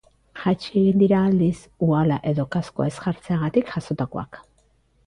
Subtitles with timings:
[0.43, 4.43] Jaitsi egin dira, aldiz, uhala edo kaskoa ez jartzeagatik jasotakoak.